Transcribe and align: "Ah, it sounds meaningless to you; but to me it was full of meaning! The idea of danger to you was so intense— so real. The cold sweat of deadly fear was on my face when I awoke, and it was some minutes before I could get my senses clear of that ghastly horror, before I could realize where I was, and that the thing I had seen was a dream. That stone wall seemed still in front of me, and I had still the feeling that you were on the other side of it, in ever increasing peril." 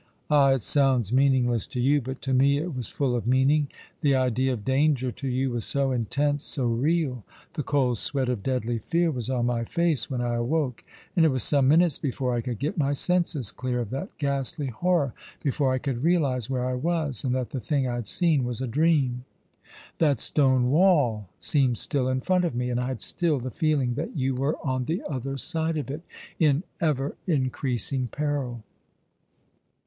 "Ah, 0.31 0.49
it 0.49 0.63
sounds 0.63 1.13
meaningless 1.13 1.67
to 1.67 1.79
you; 1.79 2.01
but 2.01 2.23
to 2.23 2.33
me 2.33 2.57
it 2.57 2.75
was 2.75 2.89
full 2.89 3.15
of 3.15 3.27
meaning! 3.27 3.67
The 4.01 4.15
idea 4.15 4.51
of 4.51 4.65
danger 4.65 5.11
to 5.11 5.27
you 5.27 5.51
was 5.51 5.63
so 5.63 5.91
intense— 5.91 6.43
so 6.43 6.65
real. 6.65 7.23
The 7.53 7.61
cold 7.61 7.99
sweat 7.99 8.27
of 8.27 8.41
deadly 8.41 8.79
fear 8.79 9.11
was 9.11 9.29
on 9.29 9.45
my 9.45 9.63
face 9.63 10.09
when 10.09 10.19
I 10.19 10.33
awoke, 10.33 10.83
and 11.15 11.23
it 11.23 11.29
was 11.29 11.43
some 11.43 11.67
minutes 11.67 11.99
before 11.99 12.33
I 12.33 12.41
could 12.41 12.57
get 12.57 12.79
my 12.79 12.93
senses 12.93 13.51
clear 13.51 13.79
of 13.79 13.91
that 13.91 14.09
ghastly 14.17 14.65
horror, 14.69 15.13
before 15.43 15.71
I 15.71 15.77
could 15.77 16.01
realize 16.03 16.49
where 16.49 16.65
I 16.65 16.73
was, 16.73 17.23
and 17.23 17.35
that 17.35 17.51
the 17.51 17.59
thing 17.61 17.87
I 17.87 17.93
had 17.93 18.07
seen 18.07 18.43
was 18.43 18.59
a 18.59 18.65
dream. 18.65 19.23
That 19.99 20.19
stone 20.19 20.71
wall 20.71 21.29
seemed 21.37 21.77
still 21.77 22.07
in 22.09 22.21
front 22.21 22.43
of 22.43 22.55
me, 22.55 22.71
and 22.71 22.79
I 22.79 22.87
had 22.87 23.03
still 23.03 23.37
the 23.39 23.51
feeling 23.51 23.93
that 23.93 24.17
you 24.17 24.33
were 24.33 24.57
on 24.65 24.85
the 24.85 25.03
other 25.07 25.37
side 25.37 25.77
of 25.77 25.91
it, 25.91 26.01
in 26.39 26.63
ever 26.79 27.15
increasing 27.27 28.07
peril." 28.07 28.63